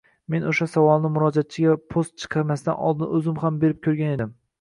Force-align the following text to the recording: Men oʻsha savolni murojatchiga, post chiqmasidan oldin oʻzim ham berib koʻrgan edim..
Men 0.35 0.45
oʻsha 0.51 0.65
savolni 0.75 1.11
murojatchiga, 1.17 1.75
post 1.95 2.23
chiqmasidan 2.23 2.81
oldin 2.87 3.13
oʻzim 3.19 3.37
ham 3.45 3.61
berib 3.65 3.83
koʻrgan 3.89 4.11
edim.. 4.17 4.33